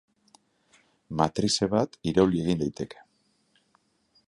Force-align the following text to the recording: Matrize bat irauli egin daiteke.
Matrize 1.19 1.69
bat 1.75 1.99
irauli 2.13 2.43
egin 2.45 2.63
daiteke. 2.65 3.07